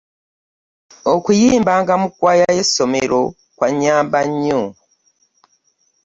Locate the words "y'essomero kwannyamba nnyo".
2.57-4.63